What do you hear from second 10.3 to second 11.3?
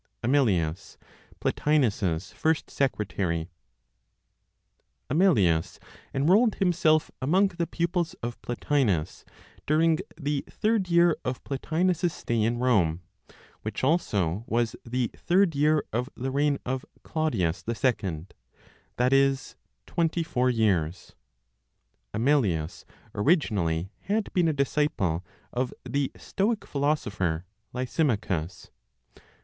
third year